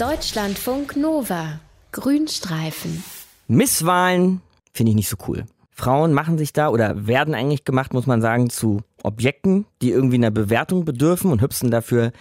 [0.00, 1.60] Deutschlandfunk Nova.
[1.92, 3.04] Grünstreifen.
[3.48, 4.40] Misswahlen
[4.72, 5.44] finde ich nicht so cool.
[5.72, 10.16] Frauen machen sich da oder werden eigentlich gemacht, muss man sagen, zu Objekten, die irgendwie
[10.16, 12.12] einer Bewertung bedürfen und hüpfen dafür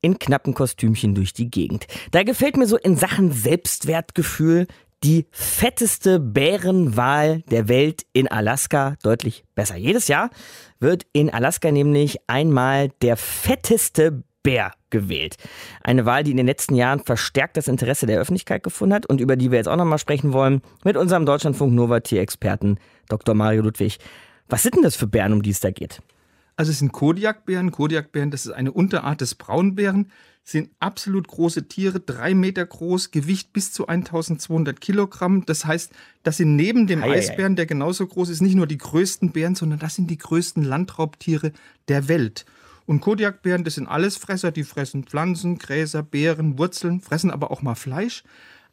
[0.00, 1.86] in knappen Kostümchen durch die Gegend.
[2.10, 4.66] Da gefällt mir so in Sachen Selbstwertgefühl
[5.04, 9.76] die fetteste Bärenwahl der Welt in Alaska deutlich besser.
[9.76, 10.30] Jedes Jahr
[10.80, 15.38] wird in Alaska nämlich einmal der fetteste Bär gewählt.
[15.82, 19.20] Eine Wahl, die in den letzten Jahren verstärkt das Interesse der Öffentlichkeit gefunden hat und
[19.20, 22.78] über die wir jetzt auch nochmal sprechen wollen mit unserem Deutschlandfunk Nova Tierexperten
[23.08, 23.34] Dr.
[23.34, 23.98] Mario Ludwig.
[24.48, 26.00] Was sind denn das für Bären, um die es da geht?
[26.54, 27.72] Also es sind Kodiakbären.
[27.72, 30.12] Kodiakbären, das ist eine Unterart des Braunbären,
[30.44, 35.44] sind absolut große Tiere, drei Meter groß, Gewicht bis zu 1200 Kilogramm.
[35.44, 35.90] Das heißt,
[36.22, 37.18] das sind neben dem Eieiei.
[37.18, 40.62] Eisbären, der genauso groß ist, nicht nur die größten Bären, sondern das sind die größten
[40.62, 41.50] Landraubtiere
[41.88, 42.46] der Welt.
[42.86, 47.74] Und Kodiakbären, das sind Allesfresser, die fressen Pflanzen, Gräser, Beeren, Wurzeln, fressen aber auch mal
[47.74, 48.22] Fleisch.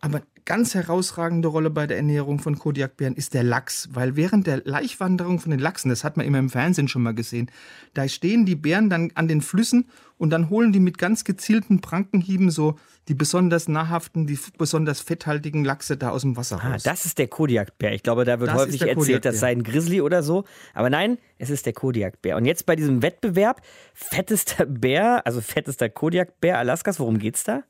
[0.04, 4.62] Aber ganz herausragende Rolle bei der Ernährung von Kodiakbären ist der Lachs, weil während der
[4.66, 7.50] Laichwanderung von den Lachsen, das hat man immer im Fernsehen schon mal gesehen,
[7.94, 9.86] da stehen die Bären dann an den Flüssen
[10.18, 12.76] und dann holen die mit ganz gezielten Prankenhieben so
[13.08, 16.84] die besonders nahrhaften, die besonders fetthaltigen Lachse da aus dem Wasser Ah, raus.
[16.84, 17.94] das ist der Kodiakbär.
[17.94, 20.44] Ich glaube, da wird Das häufig erzählt, das sei ein Grizzly oder so.
[20.74, 22.36] Aber nein, es ist der Kodiakbär.
[22.36, 23.62] Und jetzt bei diesem Wettbewerb,
[23.94, 27.64] fettester Bär, also fettester Kodiakbär Alaskas, worum geht's da?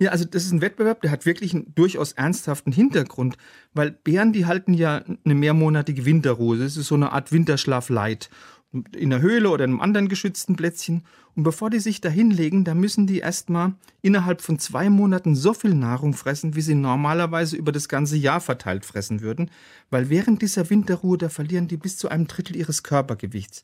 [0.00, 3.36] Ja, also das ist ein Wettbewerb, der hat wirklich einen durchaus ernsthaften Hintergrund,
[3.74, 6.58] weil Bären, die halten ja eine mehrmonatige Winterruhe.
[6.58, 8.28] Das ist so eine Art Winterschlaf light.
[8.96, 11.04] In der Höhle oder in einem anderen geschützten Plätzchen.
[11.36, 15.54] Und bevor die sich da hinlegen, da müssen die erstmal innerhalb von zwei Monaten so
[15.54, 19.48] viel Nahrung fressen, wie sie normalerweise über das ganze Jahr verteilt fressen würden.
[19.90, 23.62] Weil während dieser Winterruhe, da verlieren die bis zu einem Drittel ihres Körpergewichts.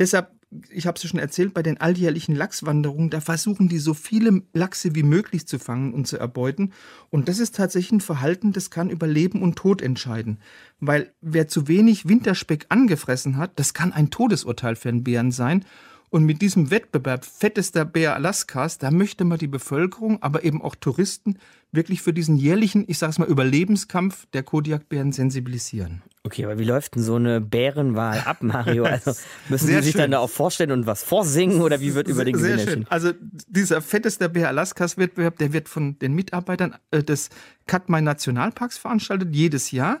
[0.00, 0.32] Deshalb,
[0.70, 4.42] ich habe es ja schon erzählt, bei den alljährlichen Lachswanderungen, da versuchen die so viele
[4.52, 6.72] Lachse wie möglich zu fangen und zu erbeuten.
[7.08, 10.38] Und das ist tatsächlich ein Verhalten, das kann über Leben und Tod entscheiden.
[10.80, 15.64] Weil wer zu wenig Winterspeck angefressen hat, das kann ein Todesurteil für einen Bären sein.
[16.10, 20.74] Und mit diesem Wettbewerb fettester Bär Alaskas, da möchte man die Bevölkerung, aber eben auch
[20.74, 21.38] Touristen
[21.70, 26.02] wirklich für diesen jährlichen, ich sag's mal, Überlebenskampf der Kodiakbären sensibilisieren.
[26.24, 28.84] Okay, aber wie läuft denn so eine Bärenwahl ab, Mario?
[28.90, 29.12] Also
[29.48, 30.10] müssen Sie sich dann schön.
[30.10, 32.68] da auch vorstellen und was vorsingen oder wie wird über den Sehr Gewinn schön.
[32.68, 32.86] entschieden?
[32.90, 33.12] Also
[33.46, 37.30] dieser fetteste Bär Alaskas Wettbewerb, der wird von den Mitarbeitern äh, des
[37.66, 40.00] Katmai Nationalparks veranstaltet, jedes Jahr.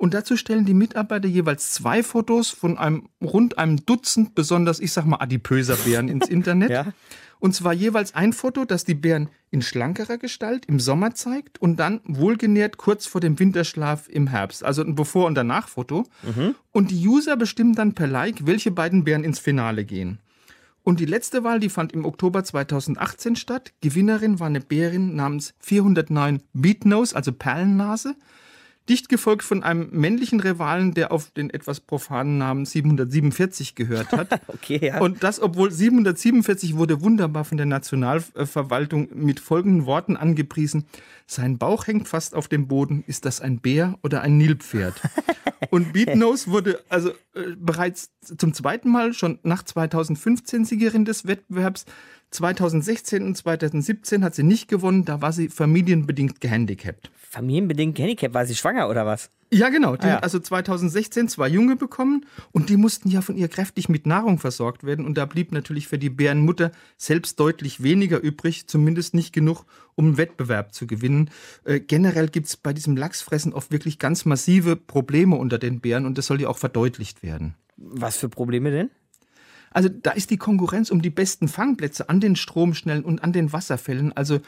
[0.00, 4.92] Und dazu stellen die Mitarbeiter jeweils zwei Fotos von einem rund einem Dutzend besonders, ich
[4.92, 6.70] sag mal, adipöser Bären ins Internet.
[6.70, 6.86] Ja.
[7.38, 11.76] Und zwar jeweils ein Foto, das die Bären in schlankerer Gestalt im Sommer zeigt und
[11.76, 14.64] dann wohlgenährt kurz vor dem Winterschlaf im Herbst.
[14.64, 16.06] Also ein Bevor- und Danach-Foto.
[16.72, 20.18] Und die User bestimmen dann per Like, welche beiden Bären ins Finale gehen.
[20.82, 23.74] Und die letzte Wahl, die fand im Oktober 2018 statt.
[23.82, 28.16] Gewinnerin war eine Bärin namens 409 Beatnose, also Perlennase.
[28.90, 34.28] Dicht gefolgt von einem männlichen Rivalen, der auf den etwas profanen Namen 747 gehört hat.
[34.50, 35.00] Okay, ja.
[35.00, 40.86] Und das, obwohl 747 wurde wunderbar von der Nationalverwaltung mit folgenden Worten angepriesen.
[41.26, 43.04] Sein Bauch hängt fast auf dem Boden.
[43.06, 45.00] Ist das ein Bär oder ein Nilpferd?
[45.70, 51.84] Und Beatnose wurde also äh, bereits zum zweiten Mal schon nach 2015 Siegerin des Wettbewerbs.
[52.30, 57.10] 2016 und 2017 hat sie nicht gewonnen, da war sie familienbedingt gehandicapt.
[57.16, 59.30] Familienbedingt Handicap, war sie schwanger oder was?
[59.52, 59.96] Ja, genau.
[59.96, 60.14] Die Ah, ja.
[60.16, 64.38] hat also 2016 zwei Junge bekommen und die mussten ja von ihr kräftig mit Nahrung
[64.38, 65.04] versorgt werden.
[65.04, 69.64] Und da blieb natürlich für die Bärenmutter selbst deutlich weniger übrig, zumindest nicht genug,
[69.96, 71.30] um einen Wettbewerb zu gewinnen.
[71.64, 76.06] Äh, generell gibt es bei diesem Lachsfressen oft wirklich ganz massive Probleme unter den Bären
[76.06, 77.54] und das soll ja auch verdeutlicht werden.
[77.76, 78.90] Was für Probleme denn?
[79.72, 83.52] Also da ist die Konkurrenz um die besten Fangplätze an den Stromschnellen und an den
[83.52, 84.40] Wasserfällen, also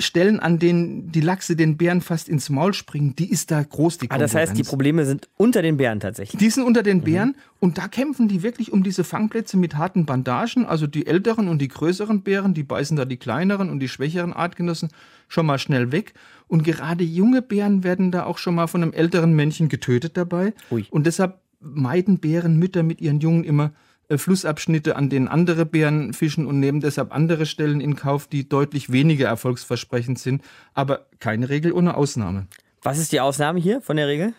[0.00, 3.98] Stellen, an denen die Lachse den Bären fast ins Maul springen, die ist da groß,
[3.98, 4.32] die Ah, Konkurrenz.
[4.32, 6.38] das heißt, die Probleme sind unter den Bären tatsächlich.
[6.38, 10.06] Die sind unter den Bären und da kämpfen die wirklich um diese Fangplätze mit harten
[10.06, 10.66] Bandagen.
[10.66, 14.32] Also die älteren und die größeren Bären, die beißen da die kleineren und die schwächeren
[14.32, 14.90] Artgenossen
[15.26, 16.14] schon mal schnell weg.
[16.46, 20.54] Und gerade junge Bären werden da auch schon mal von einem älteren Männchen getötet dabei.
[20.70, 20.86] Ui.
[20.90, 23.72] Und deshalb meiden Bärenmütter mit ihren Jungen immer
[24.16, 28.90] Flussabschnitte, an denen andere Bären fischen und nehmen deshalb andere Stellen in Kauf, die deutlich
[28.90, 30.42] weniger erfolgsversprechend sind.
[30.72, 32.46] Aber keine Regel ohne Ausnahme.
[32.82, 34.32] Was ist die Ausnahme hier von der Regel?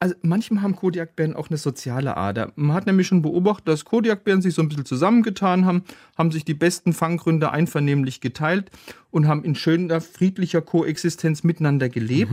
[0.00, 2.52] Also manchmal haben Kodiakbären auch eine soziale Ader.
[2.54, 5.82] Man hat nämlich schon beobachtet, dass Kodiakbären sich so ein bisschen zusammengetan haben,
[6.16, 8.70] haben sich die besten Fanggründe einvernehmlich geteilt
[9.10, 12.30] und haben in schöner, friedlicher Koexistenz miteinander gelebt.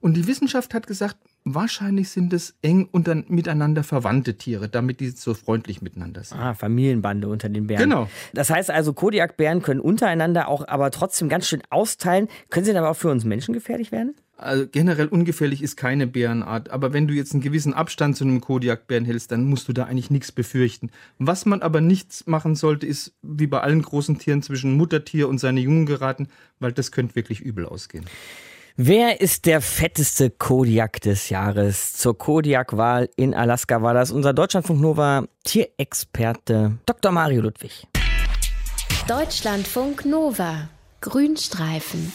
[0.00, 1.16] Und die Wissenschaft hat gesagt,
[1.46, 6.38] Wahrscheinlich sind es eng unter, miteinander verwandte Tiere, damit die so freundlich miteinander sind.
[6.38, 7.82] Ah, Familienbande unter den Bären.
[7.82, 8.08] Genau.
[8.32, 12.28] Das heißt also, Kodiakbären können untereinander auch aber trotzdem ganz schön austeilen.
[12.48, 14.14] Können sie dann aber auch für uns Menschen gefährlich werden?
[14.36, 18.40] Also generell ungefährlich ist keine Bärenart, aber wenn du jetzt einen gewissen Abstand zu einem
[18.40, 20.90] Kodiakbären hältst, dann musst du da eigentlich nichts befürchten.
[21.18, 25.38] Was man aber nicht machen sollte, ist wie bei allen großen Tieren zwischen Muttertier und
[25.38, 28.06] seine Jungen geraten, weil das könnte wirklich übel ausgehen.
[28.76, 31.92] Wer ist der fetteste Kodiak des Jahres?
[31.92, 37.12] Zur Kodiak-Wahl in Alaska war das unser Deutschlandfunk Nova Tierexperte Dr.
[37.12, 37.86] Mario Ludwig.
[39.06, 40.68] Deutschlandfunk Nova.
[41.00, 42.12] Grünstreifen.